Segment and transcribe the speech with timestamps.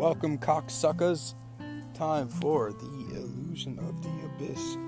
[0.00, 1.34] Welcome, cocksuckers.
[1.92, 4.78] Time for the illusion of the abyss.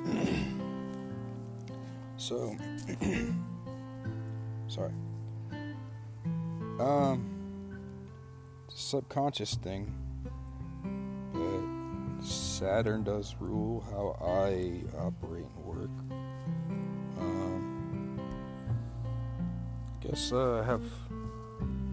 [2.16, 2.56] so,
[4.68, 4.94] sorry.
[6.80, 7.28] Um,
[8.68, 9.94] subconscious thing,
[11.34, 15.90] but Saturn does rule how I operate and work.
[17.18, 18.18] Um,
[20.00, 20.82] guess uh, I have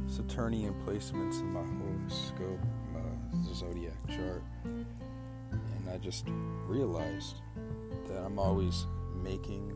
[0.07, 2.59] Saturnian placements in my horoscope,
[4.15, 6.25] chart, and I just
[6.65, 7.35] realized
[8.07, 8.85] that I'm always
[9.23, 9.73] making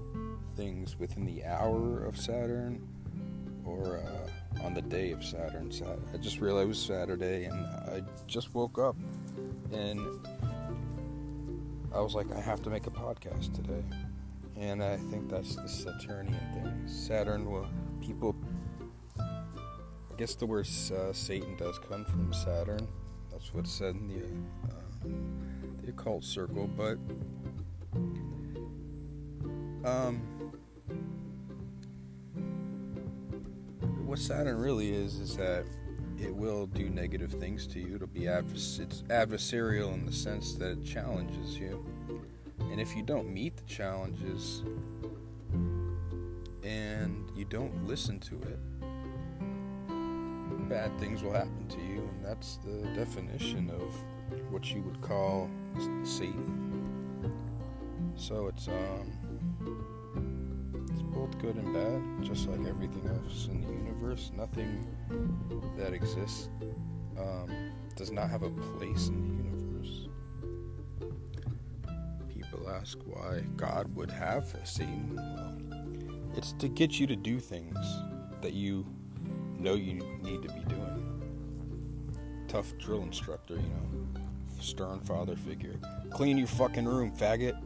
[0.56, 2.88] things within the hour of Saturn
[3.66, 5.72] or uh, on the day of Saturn.
[6.14, 8.96] I just realized it was Saturday, and I just woke up,
[9.72, 10.00] and
[11.94, 13.84] I was like, I have to make a podcast today.
[14.56, 16.88] And I think that's the Saturnian thing.
[16.88, 17.68] Saturn, well,
[18.02, 18.36] people
[20.14, 22.88] I guess the word uh, Satan does come from Saturn.
[23.44, 24.24] That's what's said in the
[24.74, 26.66] uh, the occult circle.
[26.66, 26.98] But
[29.86, 30.22] um,
[34.06, 35.66] what Saturn really is is that
[36.18, 37.96] it will do negative things to you.
[37.96, 41.86] It'll be advers- it's adversarial in the sense that it challenges you,
[42.72, 44.64] and if you don't meet the challenges
[46.64, 48.60] and you don't listen to it
[50.74, 53.94] bad things will happen to you, and that's the definition of
[54.52, 55.48] what you would call
[56.04, 57.32] Satan.
[58.16, 59.14] So it's um,
[60.90, 64.32] it's both good and bad, just like everything else in the universe.
[64.36, 64.88] Nothing
[65.78, 66.50] that exists
[67.20, 70.08] um, does not have a place in the universe.
[72.34, 75.18] People ask why God would have a Satan.
[75.18, 75.56] Well,
[76.36, 77.78] it's to get you to do things
[78.42, 78.88] that you
[79.64, 82.46] know you need to be doing.
[82.50, 84.22] Tough drill instructor, you know,
[84.60, 85.76] stern father figure.
[86.12, 87.60] Clean your fucking room, faggot.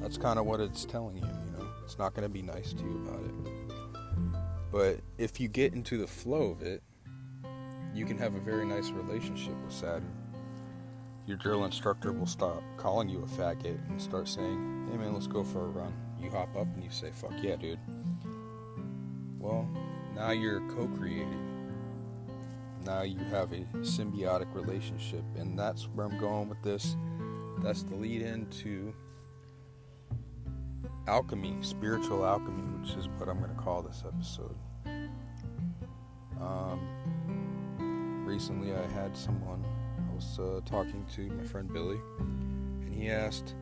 [0.00, 1.66] That's kind of what it's telling you, you know.
[1.84, 3.34] It's not going to be nice to you about it.
[4.70, 6.82] But if you get into the flow of it,
[7.92, 10.14] you can have a very nice relationship with Saturn.
[11.26, 15.26] Your drill instructor will stop calling you a faggot and start saying, hey man, let's
[15.26, 15.92] go for a run.
[16.20, 17.78] You hop up and you say, fuck yeah, dude.
[19.38, 19.68] Well,
[20.22, 21.48] now you're co creating.
[22.84, 26.96] Now you have a symbiotic relationship, and that's where I'm going with this.
[27.58, 28.94] That's the lead into
[31.08, 34.54] alchemy, spiritual alchemy, which is what I'm going to call this episode.
[36.40, 39.64] Um, recently, I had someone,
[40.08, 43.56] I was uh, talking to my friend Billy, and he asked,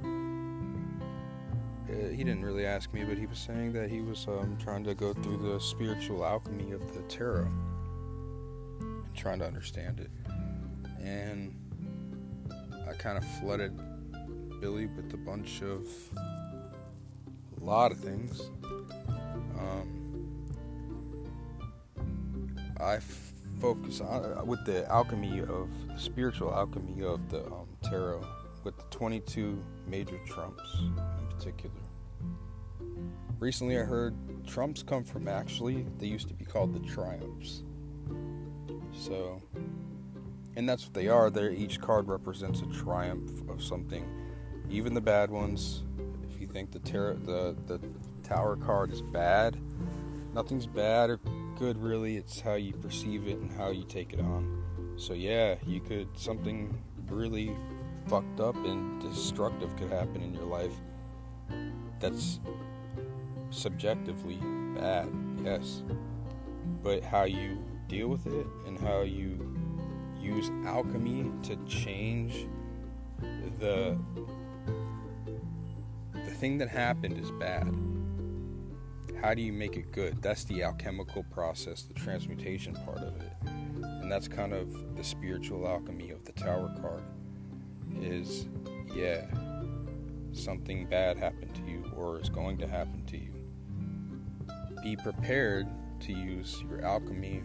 [1.90, 4.84] uh, he didn't really ask me, but he was saying that he was um, trying
[4.84, 7.48] to go through the spiritual alchemy of the tarot
[8.80, 10.10] and trying to understand it.
[11.02, 11.56] And
[12.88, 13.78] I kind of flooded
[14.60, 15.88] Billy with a bunch of
[17.60, 18.40] a lot of things.
[19.58, 20.00] Um,
[22.80, 22.98] I
[23.60, 28.26] focus on uh, with the alchemy of the spiritual alchemy of the um, tarot
[28.64, 30.62] with the 22 major trumps
[31.40, 31.74] particular.
[33.38, 34.14] Recently, I heard
[34.46, 37.62] Trumps come from actually, they used to be called the Triumphs.
[38.92, 39.40] So,
[40.56, 41.30] and that's what they are.
[41.30, 44.06] They're, each card represents a triumph of something.
[44.68, 45.84] Even the bad ones,
[46.30, 47.80] if you think the, ter- the, the
[48.22, 49.56] Tower card is bad,
[50.34, 51.20] nothing's bad or
[51.58, 52.18] good really.
[52.18, 54.62] It's how you perceive it and how you take it on.
[54.98, 56.78] So, yeah, you could, something
[57.08, 57.56] really
[58.08, 60.74] fucked up and destructive could happen in your life
[62.00, 62.40] that's
[63.50, 64.38] subjectively
[64.76, 65.08] bad,
[65.44, 65.82] yes.
[66.82, 69.56] But how you deal with it and how you
[70.20, 72.46] use alchemy to change
[73.58, 73.98] the
[76.12, 77.74] the thing that happened is bad.
[79.20, 80.22] How do you make it good?
[80.22, 83.32] That's the alchemical process, the transmutation part of it.
[83.82, 87.02] And that's kind of the spiritual alchemy of the tower card
[88.00, 88.46] is
[88.94, 89.26] yeah,
[90.32, 93.32] something bad happened to you or is going to happen to you.
[94.82, 95.66] Be prepared
[96.00, 97.42] to use your alchemy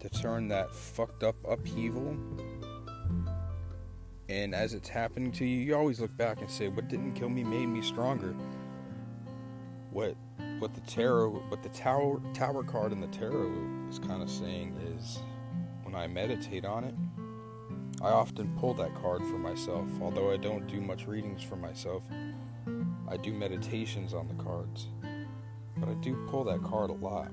[0.00, 2.16] to turn that fucked up upheaval.
[4.28, 7.28] And as it's happening to you, you always look back and say, "What didn't kill
[7.28, 8.34] me made me stronger."
[9.90, 10.16] What
[10.58, 13.52] what the tarot, what the tower tower card in the tarot
[13.88, 15.18] is kind of saying is,
[15.82, 16.94] when I meditate on it,
[18.02, 22.02] I often pull that card for myself, although I don't do much readings for myself.
[23.08, 24.88] I do meditations on the cards,
[25.76, 27.30] but I do pull that card a lot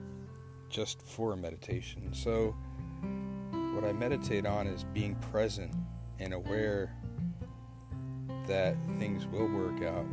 [0.70, 2.14] just for a meditation.
[2.14, 2.56] So,
[3.74, 5.74] what I meditate on is being present
[6.20, 6.96] and aware
[8.48, 10.06] that things will work out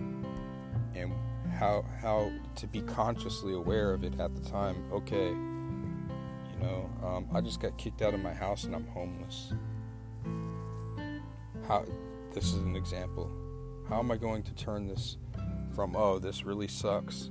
[0.95, 1.13] and
[1.53, 4.77] how how to be consciously aware of it at the time.
[4.93, 5.35] Okay
[6.61, 9.53] you know um, i just got kicked out of my house and i'm homeless.
[11.67, 11.85] How
[12.33, 13.31] this is an example.
[13.89, 15.17] How am i going to turn this
[15.75, 17.31] from oh this really sucks.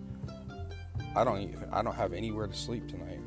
[1.15, 3.19] I don't even i don't have anywhere to sleep tonight.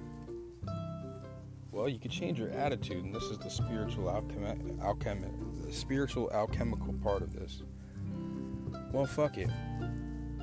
[1.71, 5.29] Well you could change your attitude and this is the spiritual alchemy
[5.65, 7.63] the spiritual alchemical part of this.
[8.93, 9.51] Well fuck it.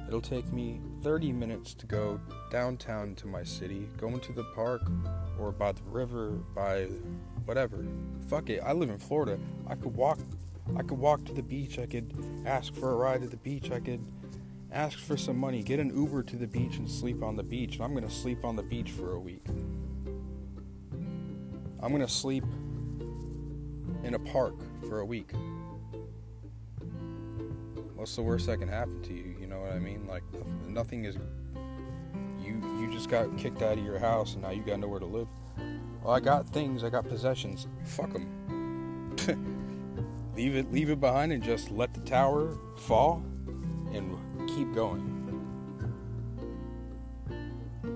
[0.08, 2.20] It'll take me 30 minutes to go
[2.52, 4.82] downtown to my city go into the park
[5.40, 6.86] or by the river by
[7.46, 7.86] whatever.
[8.28, 9.40] Fuck it i live in florida.
[9.68, 10.20] I could walk
[10.78, 12.14] i could walk to the beach i could
[12.46, 14.02] ask for a ride to the beach i could
[14.72, 17.76] ask for some money get an uber to the beach and sleep on the beach
[17.76, 19.44] and i'm going to sleep on the beach for a week
[21.82, 22.44] I'm going to sleep
[24.04, 24.54] in a park
[24.90, 25.32] for a week.
[27.96, 29.36] What's the worst that can happen to you?
[29.40, 30.06] You know what I mean?
[30.06, 30.24] Like
[30.68, 31.16] nothing is
[32.42, 35.06] you you just got kicked out of your house and now you got nowhere to
[35.06, 35.28] live.
[36.04, 37.68] Well, I got things, I got possessions.
[37.86, 39.16] Fuck them.
[40.36, 43.24] leave it leave it behind and just let the tower fall
[43.94, 44.18] and
[44.60, 45.16] keep going.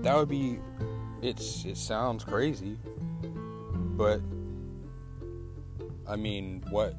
[0.02, 0.58] That would be
[1.20, 2.78] it's it sounds crazy,
[3.96, 4.20] but
[6.06, 6.94] I mean, what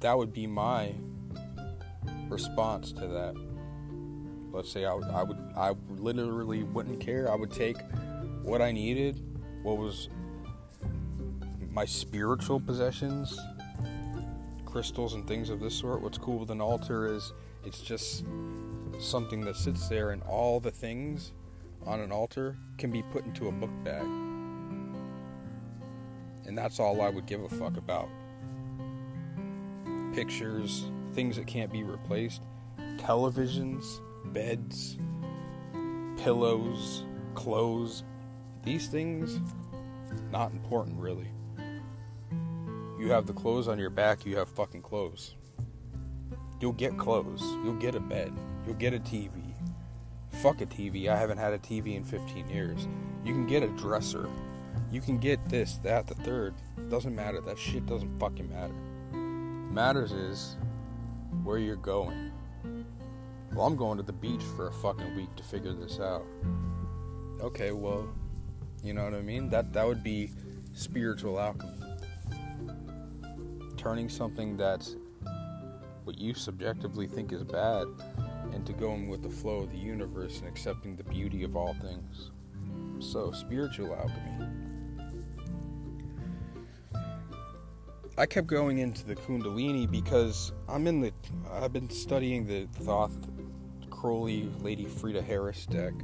[0.00, 0.94] that would be my
[2.28, 3.34] response to that.
[4.50, 7.30] Let's say I, I would, I literally wouldn't care.
[7.30, 7.76] I would take
[8.42, 9.22] what I needed,
[9.62, 10.08] what was
[11.70, 13.38] my spiritual possessions,
[14.66, 16.02] crystals and things of this sort.
[16.02, 17.32] What's cool with an altar is
[17.64, 18.24] it's just
[19.00, 21.32] something that sits there, and all the things
[21.86, 24.04] on an altar can be put into a book bag.
[26.46, 28.08] And that's all I would give a fuck about.
[30.14, 32.42] Pictures, things that can't be replaced,
[32.96, 34.98] televisions, beds,
[36.18, 37.04] pillows,
[37.34, 38.04] clothes.
[38.64, 39.40] These things,
[40.30, 41.28] not important really.
[42.98, 45.34] You have the clothes on your back, you have fucking clothes.
[46.62, 48.32] You'll get clothes, you'll get a bed,
[48.64, 49.32] you'll get a TV.
[50.42, 52.86] Fuck a TV, I haven't had a TV in 15 years.
[53.24, 54.28] You can get a dresser,
[54.92, 56.54] you can get this, that, the third.
[56.88, 57.40] Doesn't matter.
[57.40, 58.74] That shit doesn't fucking matter.
[59.72, 60.56] Matters is
[61.42, 62.30] where you're going.
[63.52, 66.24] Well, I'm going to the beach for a fucking week to figure this out.
[67.40, 68.08] Okay, well,
[68.84, 69.48] you know what I mean?
[69.48, 70.30] That that would be
[70.74, 71.72] spiritual alchemy.
[73.76, 74.94] Turning something that's
[76.04, 77.86] what you subjectively think is bad
[78.52, 81.74] and to going with the flow of the universe and accepting the beauty of all
[81.74, 82.30] things.
[82.98, 84.46] So, spiritual alchemy.
[88.18, 91.12] I kept going into the Kundalini because I'm in the.
[91.50, 93.16] I've been studying the Thoth
[93.90, 95.94] Crowley Lady Frieda Harris deck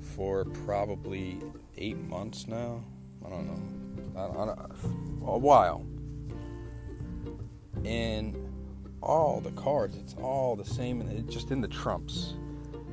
[0.00, 1.40] for probably
[1.76, 2.82] eight months now.
[3.24, 4.20] I don't know.
[4.20, 5.86] I, I, a while.
[7.84, 8.34] And
[9.02, 12.34] all the cards, it's all the same, and it's just in the trumps.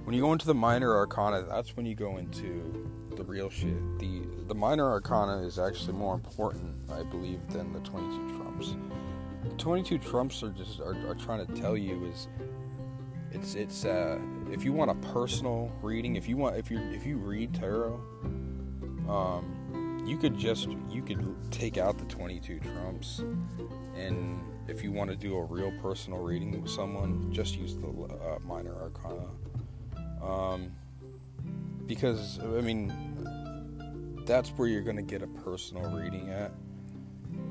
[0.03, 3.99] When you go into the minor arcana, that's when you go into the real shit.
[3.99, 8.75] The the minor arcana is actually more important, I believe, than the 22 trumps.
[9.43, 12.27] The 22 trumps are just are, are trying to tell you is
[13.31, 14.19] it's it's uh,
[14.51, 17.99] if you want a personal reading, if you want if you if you read tarot,
[19.09, 23.23] um, you could just you could take out the 22 trumps,
[23.97, 27.87] and if you want to do a real personal reading with someone, just use the
[27.87, 29.27] uh, minor arcana.
[30.23, 30.71] Um,
[31.85, 32.91] because I mean,
[34.25, 36.51] that's where you're going to get a personal reading at.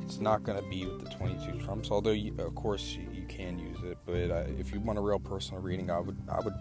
[0.02, 3.26] It's not going to be with the 22 trumps, although you, of course you, you,
[3.26, 3.96] can use it.
[4.04, 6.54] But uh, if you want a real personal reading, I would, I would,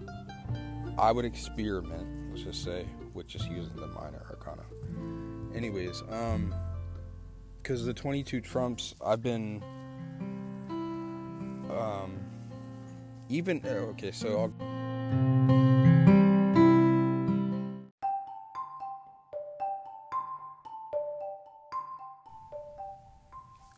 [0.97, 2.29] I would experiment.
[2.29, 4.63] Let's just say with just using the minor arcana.
[5.53, 6.53] Anyways, um,
[7.61, 9.63] because the 22 trumps, I've been,
[11.77, 12.19] um,
[13.29, 14.11] even uh, okay.
[14.11, 14.73] So I'll.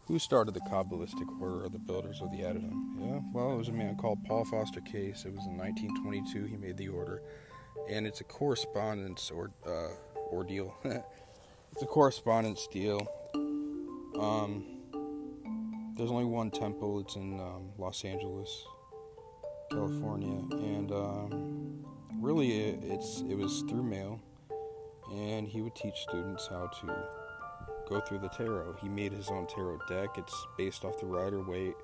[0.08, 3.00] Who started the Kabbalistic order of the Builders of the Adytum?
[3.00, 5.25] Yeah, well, it was a man called Paul Foster Case.
[5.25, 7.24] It was in 1922 he made the order,
[7.90, 9.90] and it's a correspondence or uh,
[10.32, 10.75] ordeal.
[10.84, 13.08] it's a correspondence deal.
[14.20, 14.75] Um,
[15.98, 17.00] there's only one temple.
[17.00, 18.66] It's in um, Los Angeles,
[19.72, 21.86] California, and um,
[22.20, 24.20] really, it, it's it was through mail,
[25.12, 27.08] and he would teach students how to
[27.90, 28.75] go through the tarot.
[28.82, 30.10] He made his own tarot deck.
[30.18, 31.75] It's based off the Rider Waite.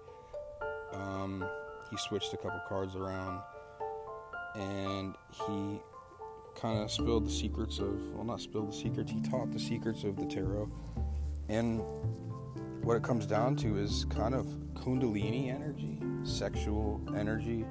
[0.94, 1.46] Um,
[1.90, 3.42] he switched a couple cards around,
[4.56, 5.16] and
[5.48, 5.80] he
[6.60, 9.10] kind of spilled the secrets of well, not spilled the secrets.
[9.12, 10.70] He taught the secrets of the tarot,
[11.48, 11.82] and
[12.84, 17.66] what it comes down to is kind of kundalini energy, sexual energy.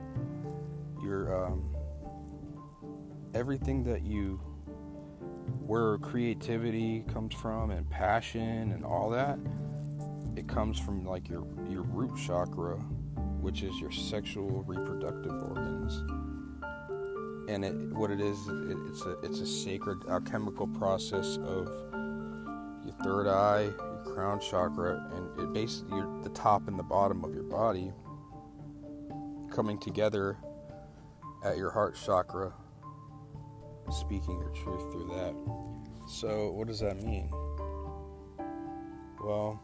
[1.02, 1.74] Your um,
[3.34, 4.40] everything that you
[5.66, 9.38] where creativity comes from and passion and all that
[10.36, 12.76] it comes from like your your root chakra
[13.40, 15.98] which is your sexual reproductive organs
[17.48, 21.66] and it what it is it, it's a it's a sacred alchemical process of
[22.84, 23.70] your third eye
[24.04, 27.92] crown chakra and it basically the top and the bottom of your body
[29.52, 30.36] coming together
[31.44, 32.52] at your heart chakra
[33.90, 35.34] speaking your truth through that.
[36.08, 37.30] So, what does that mean?
[39.22, 39.60] Well,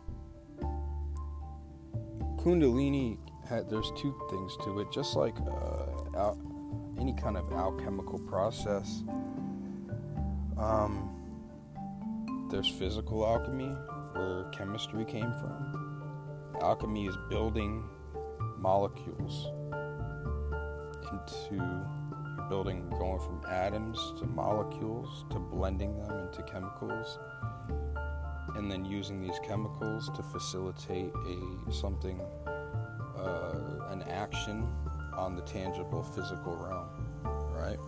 [2.39, 4.93] Kundalini, had, there's two things to it.
[4.93, 6.39] Just like uh, al-
[6.99, 9.03] any kind of alchemical process,
[10.59, 11.11] um,
[12.51, 13.75] there's physical alchemy,
[14.17, 16.13] where chemistry came from.
[16.61, 17.85] Alchemy is building
[18.59, 19.49] molecules
[21.13, 21.87] into
[22.49, 27.19] building going from atoms to molecules to blending them into chemicals
[28.55, 32.21] and then using these chemicals to facilitate a something
[33.19, 34.69] uh, an action
[35.17, 36.89] on the tangible physical realm
[37.53, 37.79] right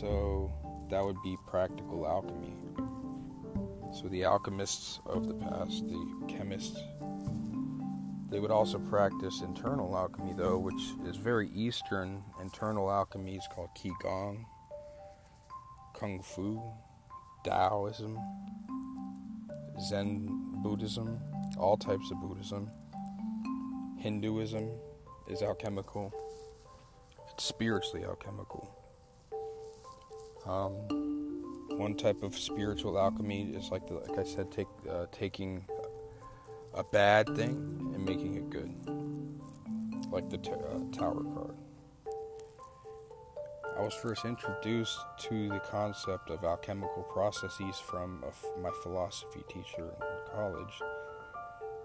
[0.00, 0.50] so
[0.90, 2.52] that would be practical alchemy
[4.00, 6.78] so the alchemists of the past the chemists
[8.28, 12.24] they would also practice internal alchemy, though, which is very Eastern.
[12.42, 14.44] Internal alchemy is called Qigong,
[15.94, 16.60] Kung Fu,
[17.44, 18.18] Taoism,
[19.80, 21.20] Zen Buddhism,
[21.56, 22.68] all types of Buddhism.
[23.98, 24.70] Hinduism
[25.28, 26.12] is alchemical,
[27.32, 28.68] it's spiritually alchemical.
[30.44, 31.05] Um,
[31.76, 35.64] one type of spiritual alchemy is like, the, like I said, take, uh, taking
[36.74, 38.72] a bad thing and making it good,
[40.10, 41.54] like the t- uh, Tower card.
[43.76, 48.24] I was first introduced to the concept of alchemical processes from
[48.62, 50.80] my philosophy teacher in college.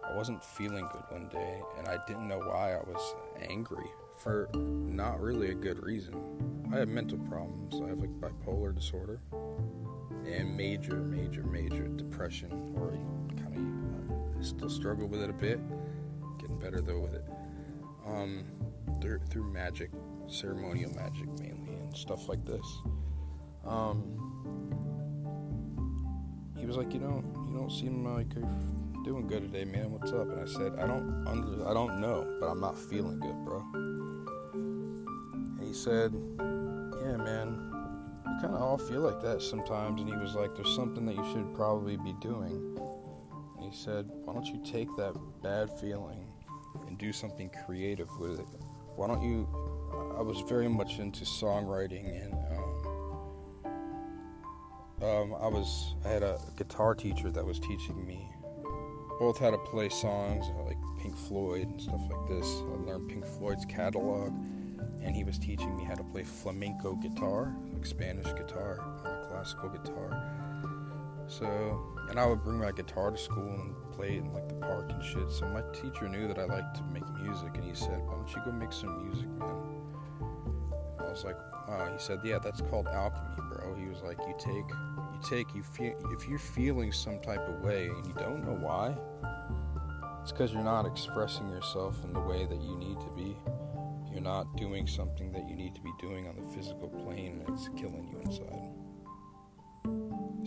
[0.03, 4.49] I wasn't feeling good one day, and I didn't know why I was angry for
[4.53, 6.15] not really a good reason.
[6.73, 7.81] I have mental problems.
[7.83, 9.19] I have like bipolar disorder
[10.27, 12.91] and major, major, major depression or
[13.41, 15.59] kind of Still struggle with it a bit.
[16.39, 17.23] Getting better though with it.
[18.07, 18.43] Um,
[18.99, 19.91] through, through magic,
[20.27, 22.65] ceremonial magic mainly, and stuff like this.
[23.65, 24.17] Um,
[26.57, 29.91] he was like, you know, you don't seem like you're doing good today, man.
[29.91, 30.29] What's up?
[30.31, 33.63] And I said, I don't under, I don't know, but I'm not feeling good, bro.
[34.53, 36.13] And he said,
[37.03, 37.70] yeah, man.
[38.41, 40.01] Kind of all feel like that sometimes.
[40.01, 42.75] And he was like, there's something that you should probably be doing
[43.57, 46.25] And he said, Why don't you take that bad feeling
[46.87, 48.47] and do something creative with it?
[48.95, 49.47] Why don't you?
[50.17, 53.71] I was very much into songwriting and um,
[55.03, 58.27] um, I was I had a guitar teacher that was teaching me
[59.19, 62.47] both how to play songs like Pink Floyd and stuff like this.
[62.47, 64.33] I learned Pink Floyd's catalog,
[65.03, 69.69] and he was teaching me how to play flamenco guitar, like Spanish guitar, uh, classical
[69.69, 70.41] guitar.
[71.27, 71.47] So
[72.09, 74.91] and I would bring my guitar to school and play it in like the park
[74.91, 75.31] and shit.
[75.31, 78.29] So my teacher knew that I liked to make music, and he said, "Why don't
[78.35, 79.55] you go make some music, man?"
[80.99, 84.17] And I was like, "Wow." He said, "Yeah, that's called alchemy, bro." He was like,
[84.27, 88.13] "You take, you take, you feel if you're feeling some type of way and you
[88.15, 88.93] don't know why,
[90.21, 93.37] it's because you're not expressing yourself in the way that you need to be."
[94.21, 97.55] You're not doing something that you need to be doing on the physical plane, and
[97.55, 98.69] it's killing you inside.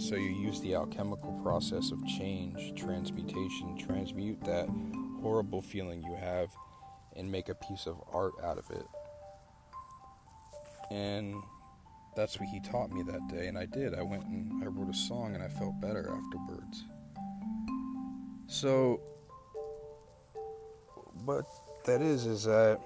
[0.00, 4.68] So you use the alchemical process of change, transmutation, transmute that
[5.20, 6.50] horrible feeling you have
[7.16, 8.86] and make a piece of art out of it.
[10.92, 11.42] And
[12.14, 13.92] that's what he taught me that day, and I did.
[13.92, 16.84] I went and I wrote a song and I felt better afterwards.
[18.46, 19.00] So,
[21.24, 21.44] what
[21.86, 22.78] that is, is that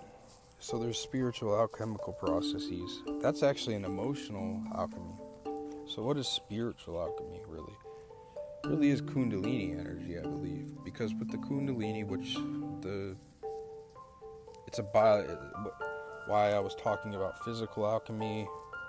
[0.61, 3.03] so there's spiritual alchemical processes.
[3.23, 5.15] That's actually an emotional alchemy.
[5.87, 7.77] So, what is spiritual alchemy really?
[8.65, 12.35] Really is Kundalini energy, I believe, because with the Kundalini, which
[12.83, 13.17] the
[14.67, 15.25] it's a bio,
[16.27, 18.47] why I was talking about physical alchemy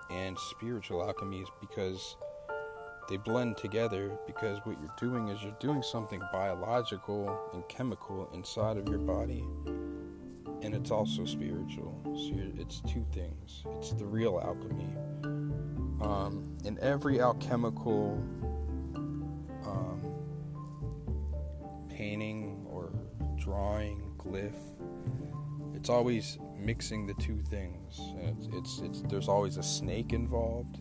[0.09, 2.17] and spiritual alchemy is because
[3.07, 8.77] they blend together because what you're doing is you're doing something biological and chemical inside
[8.77, 9.45] of your body
[10.61, 11.99] and it's also spiritual.
[12.03, 13.63] So it's two things.
[13.77, 14.95] It's the real alchemy.
[16.01, 18.23] Um, in every alchemical
[19.65, 20.01] um,
[21.89, 22.91] painting or
[23.37, 24.55] drawing glyph
[25.79, 28.01] it's always mixing the two things.
[28.17, 30.77] It's, it's, it's there's always a snake involved.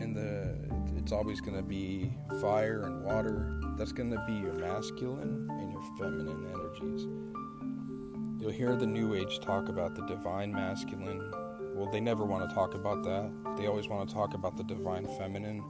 [0.00, 0.56] In the
[0.96, 3.60] it's always going to be fire and water.
[3.76, 7.33] That's going to be your masculine and your feminine energies.
[8.44, 11.32] You'll hear the New Age talk about the divine masculine.
[11.74, 13.56] Well, they never want to talk about that.
[13.56, 15.64] They always want to talk about the divine feminine.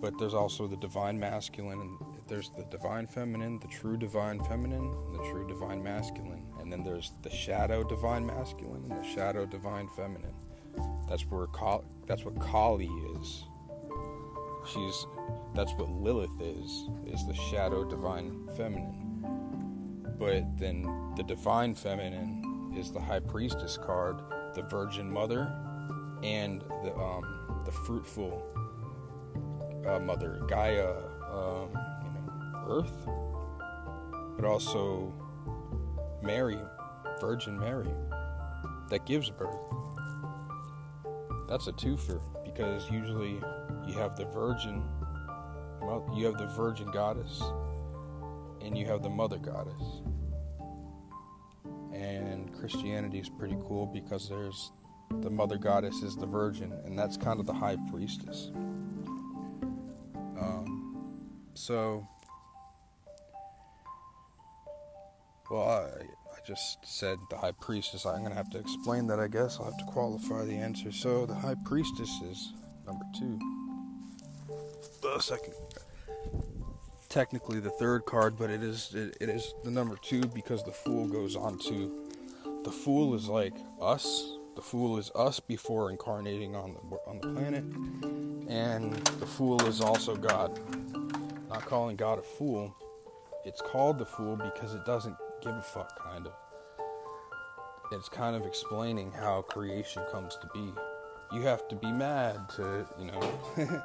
[0.00, 4.94] But there's also the divine masculine, and there's the divine feminine, the true divine feminine,
[5.08, 6.46] and the true divine masculine.
[6.60, 10.36] And then there's the shadow divine masculine and the shadow divine feminine.
[11.08, 11.48] That's where
[12.06, 13.46] that's what Kali is.
[14.72, 15.06] She's
[15.56, 19.01] that's what Lilith is, is the shadow divine feminine.
[20.22, 24.18] But then the divine feminine is the high priestess card,
[24.54, 25.52] the virgin mother,
[26.22, 28.40] and the um, the fruitful
[29.84, 30.90] uh, mother, Gaia,
[31.28, 31.70] um,
[32.04, 33.08] you know, Earth,
[34.36, 35.12] but also
[36.22, 36.60] Mary,
[37.20, 37.90] Virgin Mary,
[38.90, 39.58] that gives birth.
[41.48, 43.40] That's a twofer because usually
[43.88, 44.84] you have the virgin
[45.80, 47.42] well you have the virgin goddess
[48.60, 50.01] and you have the mother goddess
[52.62, 54.70] christianity is pretty cool because there's
[55.20, 58.52] the mother goddess is the virgin and that's kind of the high priestess.
[60.40, 60.96] Um,
[61.54, 62.06] so
[65.50, 68.06] well I, I just said the high priestess.
[68.06, 69.58] I'm going to have to explain that i guess.
[69.58, 70.92] I'll have to qualify the answer.
[70.92, 72.52] So the high priestess is
[72.86, 73.40] number two.
[75.02, 75.54] The second
[77.08, 80.72] technically the third card but it is it, it is the number two because the
[80.72, 82.01] fool goes on to
[82.64, 84.36] the fool is like us.
[84.54, 87.64] The fool is us before incarnating on the on the planet.
[88.48, 90.58] And the fool is also god.
[91.48, 92.74] Not calling god a fool.
[93.44, 96.32] It's called the fool because it doesn't give a fuck kind of.
[97.90, 100.72] It's kind of explaining how creation comes to be.
[101.32, 103.42] You have to be mad to you know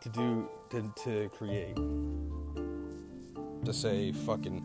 [0.00, 1.76] to do to, to create.
[3.64, 4.62] To say fucking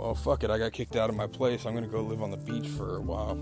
[0.00, 0.50] well fuck it.
[0.50, 1.66] I got kicked out of my place.
[1.66, 3.38] I'm gonna go live on the beach for a while.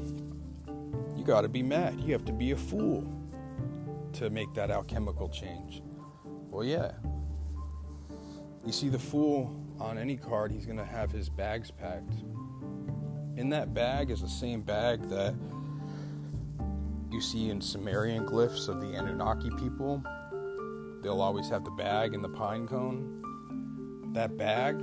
[1.16, 2.00] You gotta be mad.
[2.00, 3.06] You have to be a fool
[4.14, 5.82] to make that alchemical change.
[6.50, 6.92] Well yeah.
[8.66, 12.10] You see the fool on any card he's gonna have his bags packed.
[13.36, 15.36] In that bag is the same bag that
[17.12, 20.02] you see in sumerian glyphs of the anunnaki people.
[21.04, 23.22] They'll always have the bag and the pine cone.
[24.12, 24.82] That bag,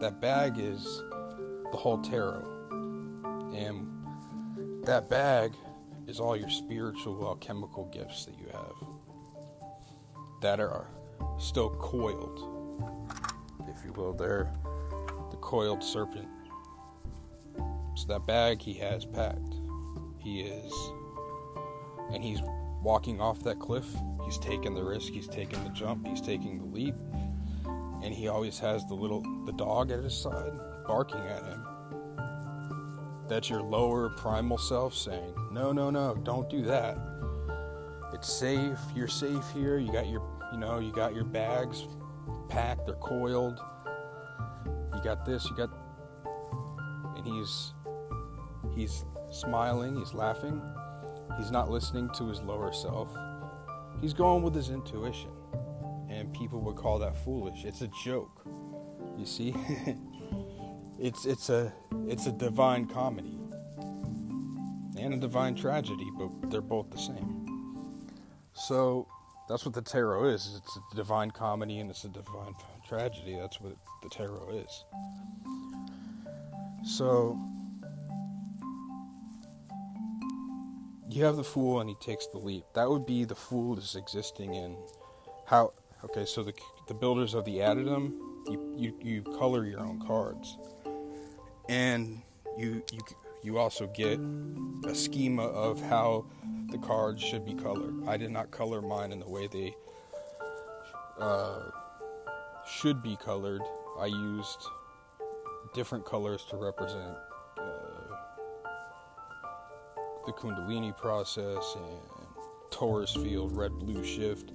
[0.00, 1.02] that bag is
[1.70, 2.44] the whole tarot.
[3.54, 3.86] And
[4.84, 5.52] that bag
[6.06, 8.74] is all your spiritual alchemical gifts that you have
[10.40, 10.86] that are
[11.38, 12.38] still coiled,
[13.68, 14.12] if you will.
[14.12, 14.52] They're
[15.30, 16.28] the coiled serpent.
[17.96, 19.54] So that bag he has packed.
[20.18, 20.72] He is,
[22.12, 22.40] and he's
[22.82, 23.86] walking off that cliff.
[24.24, 26.94] He's taking the risk, he's taking the jump, he's taking the leap.
[28.02, 30.52] And he always has the little the dog at his side
[30.86, 31.66] barking at him.
[33.28, 36.96] That's your lower primal self saying, "No, no, no, don't do that.
[38.14, 38.78] It's safe.
[38.94, 39.78] You're safe here.
[39.78, 41.86] You got your, you know, you got your bags
[42.48, 43.60] packed, they're coiled.
[44.94, 45.70] You got this, you got
[47.16, 47.74] and he's
[48.74, 50.62] he's smiling, he's laughing
[51.38, 53.08] He's not listening to his lower self.
[54.00, 55.30] He's going with his intuition.
[56.10, 57.64] And people would call that foolish.
[57.64, 58.42] It's a joke.
[59.16, 59.54] You see?
[60.98, 61.72] it's it's a
[62.06, 63.38] it's a divine comedy.
[64.98, 67.38] And a divine tragedy, but they're both the same.
[68.52, 69.06] So
[69.48, 70.60] that's what the tarot is.
[70.62, 72.54] It's a divine comedy and it's a divine
[72.86, 73.36] tragedy.
[73.38, 74.84] That's what the tarot is.
[76.84, 77.38] So
[81.08, 82.64] you have the fool and he takes the leap.
[82.74, 84.76] That would be the fool is existing in
[85.46, 85.72] how.
[86.04, 86.54] Okay, so the
[86.86, 88.12] the builders of the Adytum,
[88.46, 90.56] you you, you color your own cards,
[91.68, 92.22] and
[92.56, 93.00] you you
[93.42, 94.20] you also get
[94.86, 96.24] a schema of how
[96.70, 98.06] the cards should be colored.
[98.06, 99.74] I did not color mine in the way they
[101.18, 101.62] uh,
[102.66, 103.62] should be colored.
[103.98, 104.62] I used
[105.74, 107.16] different colors to represent
[110.26, 111.98] the Kundalini process and
[112.70, 114.52] torus field, red blue shift,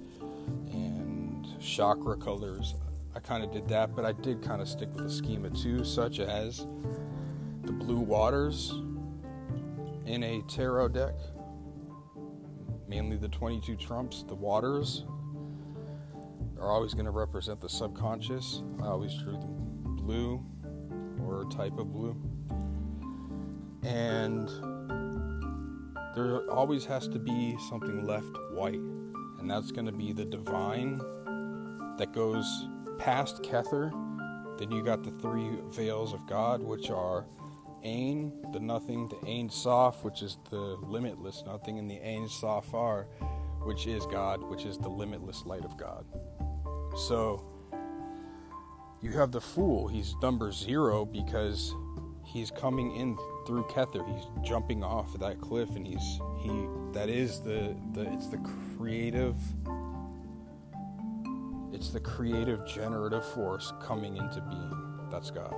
[1.64, 2.74] chakra colors.
[3.16, 5.84] I kind of did that, but I did kind of stick with the schema too,
[5.84, 6.66] such as
[7.62, 8.74] the blue waters
[10.06, 11.14] in a tarot deck,
[12.86, 15.04] mainly the 22 trumps, the waters
[16.60, 18.62] are always going to represent the subconscious.
[18.82, 19.46] I always drew the
[20.02, 20.44] blue
[21.22, 22.16] or a type of blue.
[23.82, 24.48] And
[26.14, 31.00] there always has to be something left white, and that's going to be the divine
[31.98, 33.90] that goes past Kether.
[34.58, 37.24] Then you got the three veils of God, which are
[37.82, 42.72] Ain, the nothing, the Ain Sof, which is the limitless nothing, and the Ain Soph
[42.72, 43.06] Aur,
[43.62, 46.04] which is God, which is the limitless light of God.
[46.96, 47.42] So
[49.02, 49.88] you have the fool.
[49.88, 51.74] He's number zero because
[52.24, 54.06] he's coming in through Kether.
[54.14, 56.66] He's jumping off that cliff, and he's he.
[56.92, 58.10] That is the the.
[58.12, 58.38] It's the
[58.78, 59.36] creative.
[61.84, 64.72] It's the creative generative force coming into being.
[65.10, 65.54] That's God.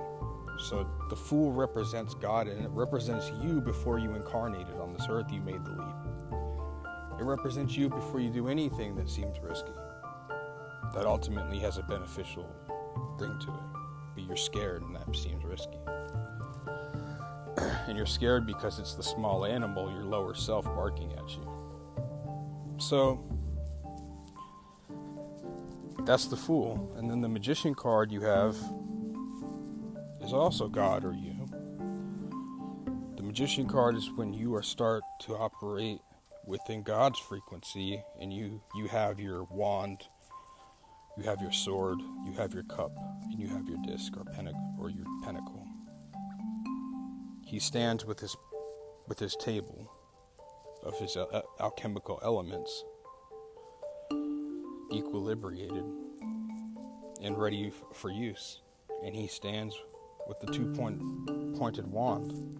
[0.59, 5.31] So the fool represents God, and it represents you before you incarnated on this earth.
[5.31, 7.17] You made the leap.
[7.17, 9.71] It represents you before you do anything that seems risky.
[10.93, 12.45] That ultimately has a beneficial
[13.17, 13.79] thing to it.
[14.15, 15.77] But you're scared, and that seems risky
[17.87, 22.77] and you're scared because it's the small animal, your lower self, barking at you.
[22.79, 23.36] So,
[26.07, 26.95] that's the fool.
[26.97, 28.55] And then the magician card you have
[30.21, 31.49] is also God or you.
[33.17, 35.99] The magician card is when you are start to operate
[36.45, 40.03] within God's frequency and you you have your wand,
[41.17, 42.91] you have your sword, you have your cup,
[43.23, 45.67] and you have your disc or pentacle or your pentacle.
[47.45, 48.37] He stands with his
[49.09, 49.91] with his table
[50.83, 52.85] of his uh, alchemical elements
[54.91, 55.85] equilibrated
[57.21, 58.61] and ready for use.
[59.03, 59.75] And he stands
[60.27, 61.01] with the two point
[61.57, 62.59] pointed wand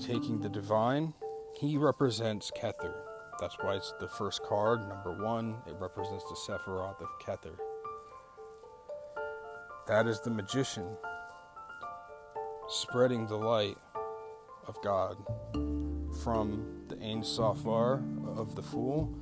[0.00, 1.14] taking the divine.
[1.58, 2.94] He represents Kether.
[3.40, 7.56] That's why it's the first card number 1 it represents the Sephiroth of Kether.
[9.88, 10.96] That is the magician
[12.68, 13.76] spreading the light
[14.66, 15.16] of God
[16.22, 18.02] from the Ein Soph Aur
[18.36, 19.12] of the fool.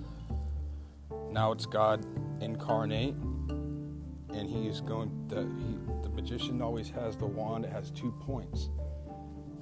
[1.30, 2.04] Now it's God
[2.40, 5.10] incarnate, and he is going.
[5.28, 7.64] The, he, the magician always has the wand.
[7.64, 8.70] It has two points.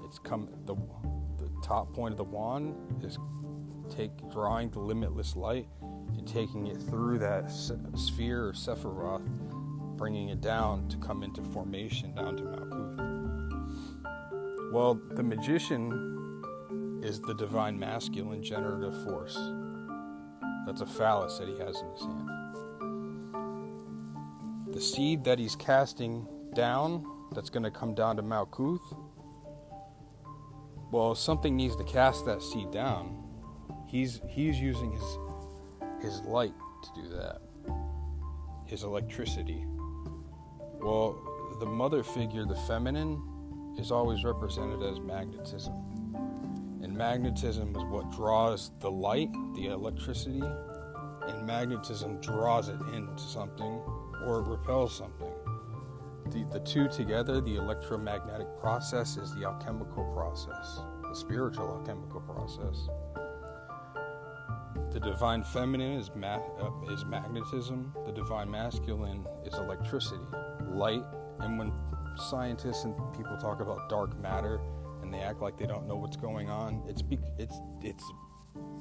[0.04, 0.74] It's come the
[1.38, 3.18] the top point of the wand is
[3.94, 9.26] take drawing the limitless light and taking it through that sphere or Sephiroth,
[9.96, 13.18] bringing it down to come into formation down to Malkuth.
[14.72, 19.37] Well, the magician is the divine masculine generative force.
[20.68, 22.28] That's a phallus that he has in his hand.
[24.74, 28.83] The seed that he's casting down, that's going to come down to Malkuth,
[30.92, 33.16] well, something needs to cast that seed down.
[33.87, 35.18] He's he's using his
[36.02, 36.52] his light
[36.83, 37.40] to do that.
[38.66, 39.64] His electricity.
[40.83, 41.18] Well,
[41.61, 45.72] the mother figure, the feminine, is always represented as magnetism.
[46.83, 50.43] And magnetism is what draws the light, the electricity,
[51.27, 53.83] and magnetism draws it into something
[54.25, 55.33] or it repels something.
[56.27, 62.88] The, the two together, the electromagnetic process, is the alchemical process, the spiritual alchemical process.
[64.93, 70.25] The divine feminine is, ma- uh, is magnetism, the divine masculine is electricity,
[70.67, 71.05] light,
[71.41, 71.73] and when
[72.17, 74.61] scientists and people talk about dark matter
[75.09, 76.83] and they act like they don't know what's going on.
[76.87, 77.03] It's
[77.38, 78.05] it's it's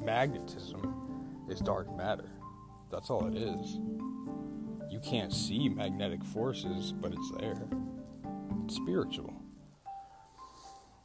[0.04, 2.30] magnetism is dark matter.
[2.92, 3.80] That's all it is.
[4.92, 7.70] You can't see magnetic forces, but it's there.
[8.66, 9.34] It's spiritual.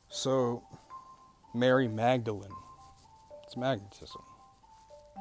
[0.08, 0.64] So,
[1.54, 2.50] Mary Magdalene,
[3.44, 4.22] it's magnetism.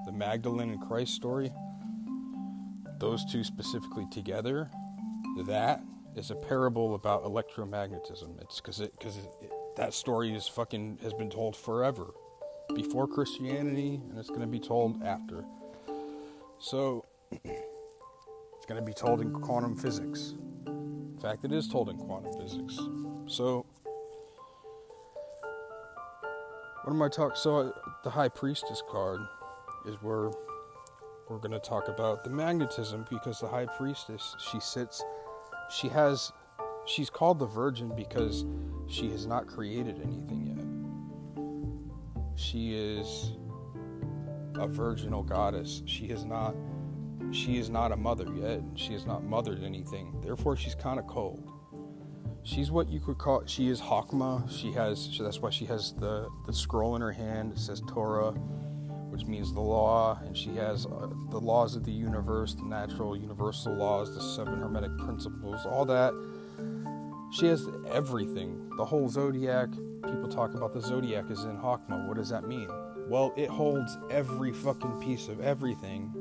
[0.06, 1.52] The Magdalene and Christ story,
[3.00, 4.72] those two specifically together,
[5.46, 5.84] that
[6.16, 8.42] is a parable about electromagnetism.
[8.42, 9.18] It's because it because
[9.78, 12.14] that story is fucking has been told forever,
[12.76, 15.44] before Christianity, and it's going to be told after.
[16.60, 20.34] So it's going to be told in quantum physics.
[20.68, 22.80] In fact, it is told in quantum physics.
[23.28, 23.66] So
[26.84, 27.36] what am I talking?
[27.36, 27.72] So uh,
[28.04, 29.22] the High Priestess card
[29.86, 30.32] is where
[31.30, 35.04] we're going to talk about the magnetism because the High Priestess she sits
[35.72, 36.32] she has
[36.86, 38.46] she's called the virgin because
[38.88, 40.65] she has not created anything yet.
[42.36, 43.32] She is
[44.56, 45.82] a virginal goddess.
[45.86, 46.56] She is not
[47.32, 48.62] she is not a mother yet.
[48.76, 50.20] She has not mothered anything.
[50.22, 51.48] Therefore, she's kind of cold.
[52.44, 53.44] She's what you could call.
[53.46, 54.50] She is Hakma.
[54.50, 55.17] She has.
[55.17, 57.54] That's why she has the the scroll in her hand.
[57.54, 61.91] It says Torah, which means the law, and she has uh, the laws of the
[61.91, 66.13] universe, the natural universal laws, the seven hermetic principles, all that.
[67.32, 68.70] She has everything.
[68.78, 69.70] The whole zodiac.
[70.04, 72.08] People talk about the zodiac is in Hakma.
[72.08, 72.70] What does that mean?
[73.08, 76.13] Well, it holds every fucking piece of everything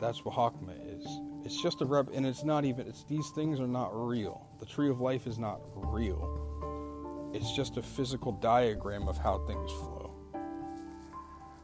[0.00, 1.06] that's what Hakma is.
[1.44, 2.86] It's just a rep, and it's not even.
[2.86, 4.46] It's these things are not real.
[4.58, 7.30] The tree of life is not real.
[7.34, 10.14] It's just a physical diagram of how things flow.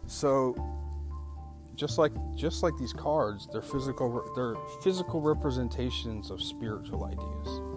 [0.07, 0.55] So,
[1.75, 4.33] just like just like these cards, they're physical.
[4.35, 7.72] They're physical representations of spiritual ideas.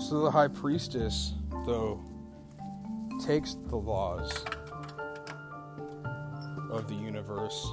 [0.00, 1.34] So the high priestess,
[1.66, 2.00] though,
[3.24, 4.32] takes the laws
[6.70, 7.70] of the universe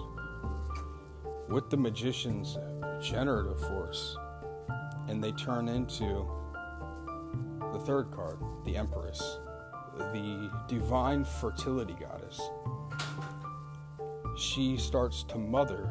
[1.48, 2.58] with the magician's
[3.02, 4.18] generative force,
[5.08, 6.30] and they turn into
[7.72, 9.20] the third card, the Empress,
[9.98, 12.42] the divine fertility goddess.
[14.38, 15.90] She starts to mother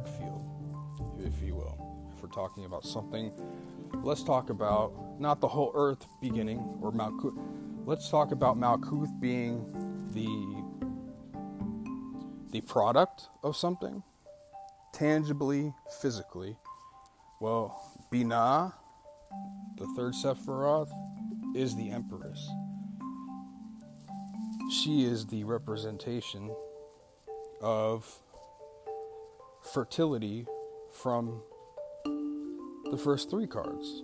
[0.00, 0.42] field,
[1.20, 2.12] if you will.
[2.16, 3.32] If we're talking about something,
[4.02, 7.38] let's talk about not the whole earth beginning or Malkuth.
[7.84, 9.64] let's talk about Malkuth being
[10.12, 10.62] the
[12.52, 14.02] the product of something,
[14.92, 16.56] tangibly, physically.
[17.40, 18.74] Well, Binah,
[19.78, 20.90] the third Sephiroth,
[21.56, 22.46] is the Empress.
[24.70, 26.54] She is the representation
[27.62, 28.20] of
[29.62, 30.46] fertility
[30.92, 31.42] from
[32.90, 34.02] the first three cards,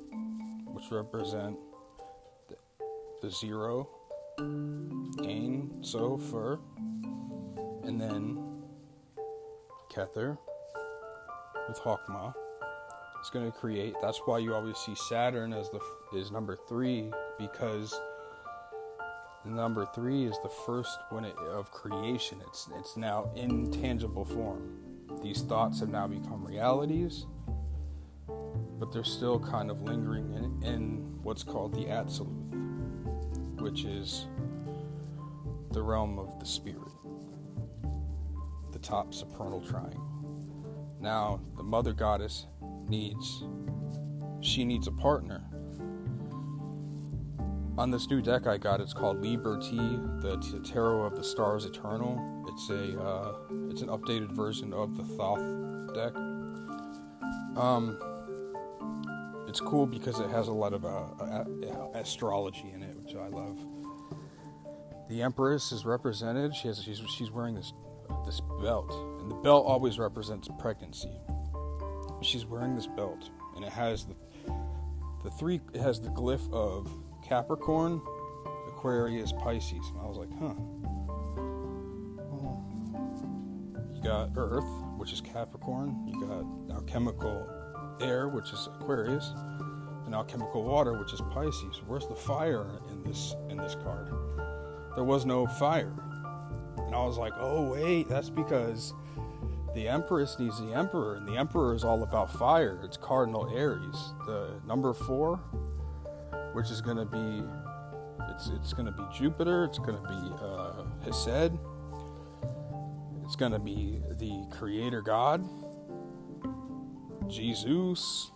[0.67, 1.59] which represent
[3.21, 3.89] the zero,
[4.39, 6.61] Ein, Sofer,
[7.85, 8.63] and then
[9.91, 10.39] Kether
[11.69, 12.35] with Hokmah.
[13.21, 13.95] It's going to create.
[14.01, 15.81] That's why you always see Saturn as the
[16.17, 17.99] is number three because
[19.45, 22.41] number three is the first one of creation.
[22.47, 24.88] It's it's now in tangible form.
[25.23, 27.27] These thoughts have now become realities,
[28.79, 32.49] but they're still kind of lingering in, in what's called the absolute
[33.61, 34.27] which is
[35.73, 36.93] the realm of the spirit,
[38.73, 40.05] the top supernal triangle.
[41.01, 42.47] Now, the mother goddess
[42.89, 43.45] needs,
[44.41, 45.45] she needs a partner.
[47.77, 51.65] On this new deck I got, it's called Liber T, the Tarot of the Stars
[51.65, 52.45] Eternal.
[52.49, 53.35] It's a, uh,
[53.79, 56.13] it's an updated version of the Thoth deck.
[57.57, 57.97] Um,
[59.47, 61.07] it's cool because it has a lot of uh,
[61.95, 63.57] astrology in it which I love.
[65.09, 66.57] The Empress is represented.
[66.57, 67.73] She has she's she's wearing this
[68.27, 71.17] this belt, and the belt always represents pregnancy.
[72.21, 74.17] She's wearing this belt, and it has the
[75.23, 75.61] the three.
[75.73, 76.93] It has the glyph of
[77.25, 78.01] Capricorn,
[78.71, 79.89] Aquarius, Pisces.
[79.91, 80.98] And I was like, huh.
[84.09, 84.65] Got Earth,
[84.97, 85.95] which is Capricorn.
[86.07, 87.47] You got alchemical
[88.01, 89.35] air, which is Aquarius
[90.07, 91.83] and alchemical water, which is Pisces.
[91.87, 94.11] Where's the fire in this in this card?
[94.95, 95.93] There was no fire.
[96.79, 98.95] And I was like, oh wait, that's because
[99.75, 102.81] the Empress needs the Emperor, and the Emperor is all about fire.
[102.83, 104.15] It's Cardinal Aries.
[104.25, 105.37] The number four,
[106.55, 107.45] which is gonna be
[108.31, 111.59] it's it's gonna be Jupiter, it's gonna be uh Hesed,
[113.29, 115.47] it's gonna be the creator god,
[117.29, 118.31] Jesus,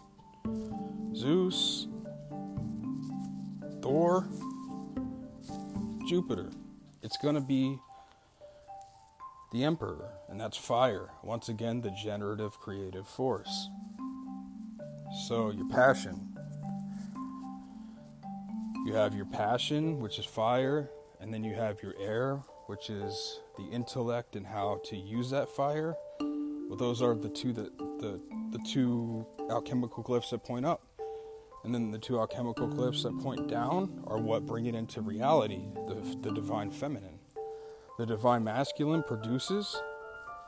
[1.15, 1.87] Zeus,
[3.81, 4.29] Thor,
[6.07, 6.51] Jupiter.
[7.03, 7.79] It's going to be
[9.51, 11.09] the Emperor, and that's fire.
[11.23, 13.69] Once again, the generative creative force.
[15.27, 16.37] So, your passion.
[18.85, 23.41] You have your passion, which is fire, and then you have your air, which is
[23.57, 25.95] the intellect and how to use that fire.
[26.21, 30.83] Well, those are the two that the the two alchemical glyphs that point up.
[31.65, 35.61] And then the two alchemical glyphs that point down are what bring it into reality
[35.75, 37.19] the, the divine feminine.
[37.99, 39.81] The divine masculine produces,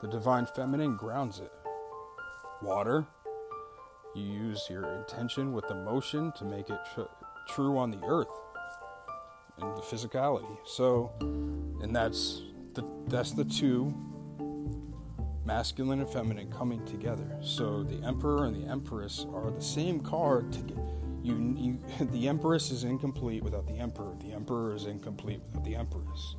[0.03, 1.53] the divine feminine grounds it.
[2.63, 3.07] Water,
[4.15, 7.03] you use your intention with emotion to make it tr-
[7.49, 8.29] true on the earth
[9.59, 10.59] and the physicality.
[10.67, 12.43] So, and that's
[12.75, 13.95] the that's the two
[15.45, 17.39] masculine and feminine coming together.
[17.43, 20.79] So the emperor and the empress are the same card to get
[21.23, 21.79] You, you,
[22.13, 24.15] the Empress is incomplete without the Emperor.
[24.23, 26.37] The Emperor is incomplete without the Empress.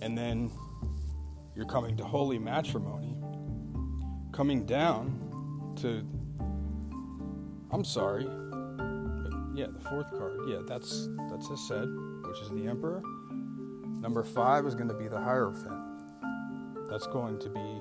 [0.00, 0.52] And then
[1.56, 3.16] you're coming to holy matrimony,
[4.32, 6.06] coming down to.
[7.72, 8.24] I'm sorry.
[8.24, 10.38] But yeah, the fourth card.
[10.46, 11.88] Yeah, that's that's Hesed,
[12.26, 13.02] which is the Emperor.
[14.04, 15.82] Number five is going to be the Hierophant.
[16.90, 17.80] That's going to be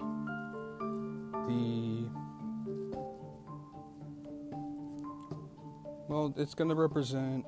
[1.49, 2.09] the
[6.07, 7.45] well, it's going to represent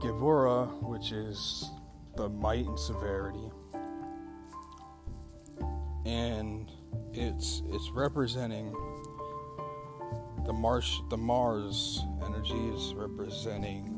[0.00, 1.68] Gevurah, which is
[2.16, 3.50] the might and severity,
[6.06, 6.72] and
[7.12, 8.74] it's it's representing
[10.46, 11.02] the Mars.
[11.10, 13.95] The Mars energy is representing.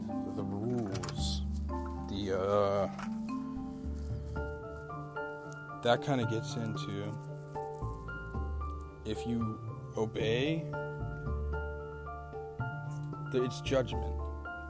[2.33, 2.89] Uh,
[5.83, 7.13] that kind of gets into
[9.05, 9.59] if you
[9.97, 10.65] obey,
[13.33, 14.15] it's judgment,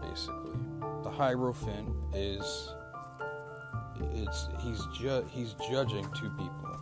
[0.01, 0.57] basically.
[1.03, 2.73] The Hierophant is
[4.15, 6.81] it's he's ju- he's judging two people,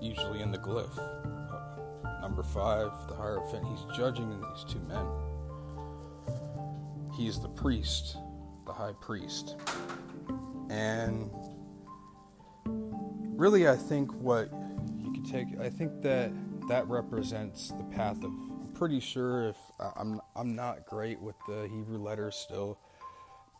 [0.00, 0.98] usually in the glyph.
[2.20, 5.06] Number five, the Hierophant, he's judging these two men.
[7.16, 8.16] He's the priest,
[8.68, 9.56] the high priest,
[10.70, 11.28] and
[13.36, 14.48] really, I think what
[14.96, 16.30] you could take, I think that
[16.68, 18.30] that represents the path of.
[18.30, 19.56] I'm pretty sure if
[19.96, 22.78] I'm I'm not great with the Hebrew letters still.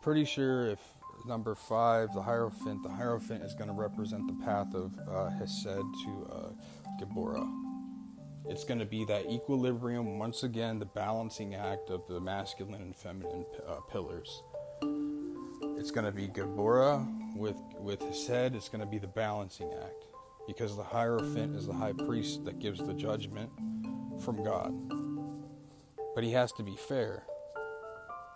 [0.01, 0.79] Pretty sure if
[1.25, 5.65] number five, the Hierophant, the Hierophant is going to represent the path of uh, Hesed
[5.65, 6.49] to uh.
[8.49, 12.95] It's going to be that equilibrium, once again, the balancing act of the masculine and
[12.95, 14.41] feminine uh, pillars.
[15.79, 18.53] It's going to be Gevurah with with Hesed.
[18.53, 20.05] It's going to be the balancing act
[20.45, 23.49] because the Hierophant is the high priest that gives the judgment
[24.21, 24.73] from God.
[26.15, 27.23] But he has to be fair.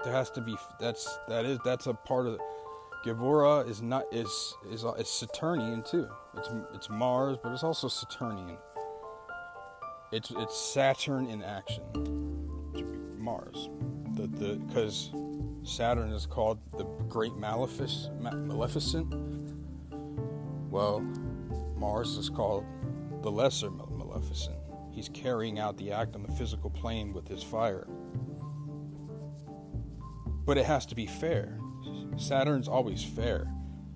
[0.06, 2.40] There has to be that's that is that's a part of
[3.06, 6.08] Gevurah is not is is is Saturnian too.
[6.38, 8.58] It's it's Mars, but it's also Saturnian.
[10.14, 11.84] It's it's Saturn in action.
[13.20, 13.68] Mars,
[14.16, 15.12] the the because
[15.64, 19.14] Saturn is called the Great Malefic, Maleficent.
[20.70, 21.00] Well,
[21.78, 22.66] Mars is called
[23.22, 24.58] the Lesser Maleficent.
[24.92, 27.88] He's carrying out the act on the physical plane with his fire.
[30.46, 31.58] But it has to be fair.
[32.18, 33.48] Saturn's always fair.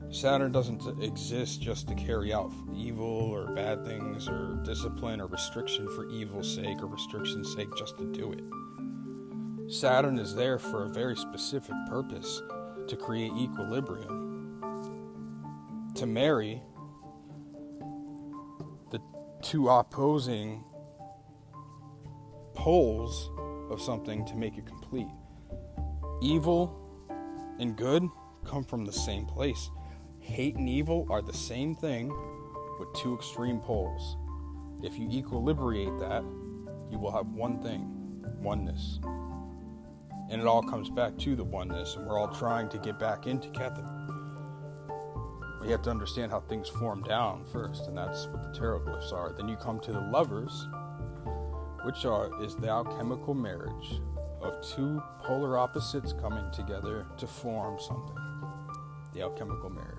[0.10, 5.88] Saturn doesn't exist just to carry out evil or bad things or discipline or restriction
[5.96, 8.44] for evil's sake or restriction's sake just to do it.
[9.70, 12.42] Saturn is there for a very specific purpose
[12.88, 14.62] to create equilibrium.
[15.96, 16.62] To marry
[18.92, 19.02] the
[19.42, 20.64] two opposing
[22.54, 23.30] poles
[23.70, 25.10] of something to make it complete.
[26.22, 26.74] Evil
[27.60, 28.08] and good
[28.46, 29.70] come from the same place.
[30.22, 32.08] Hate and evil are the same thing
[32.80, 34.16] with two extreme poles.
[34.82, 36.24] If you equilibrate that,
[36.90, 37.94] you will have one thing
[38.42, 39.00] oneness.
[40.30, 43.28] And it all comes back to the oneness, and we're all trying to get back
[43.28, 43.86] into Catholic.
[45.62, 49.12] We have to understand how things form down first, and that's what the tarot glyphs
[49.14, 49.34] are.
[49.36, 50.68] Then you come to the lovers,
[51.84, 54.02] which are is the alchemical marriage
[54.42, 58.16] of two polar opposites coming together to form something.
[59.14, 59.97] The alchemical marriage.